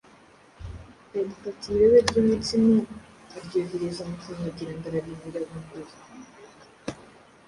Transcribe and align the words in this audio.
Yagufatiye 1.15 1.73
irobe 1.77 1.99
ry’umutsima 2.07 2.75
aryohereza 3.37 4.01
mu 4.09 4.15
kanwa 4.23 4.47
agira 4.51 4.71
ngo 4.75 4.85
ararimira 4.89 5.39
bunguri 5.47 5.93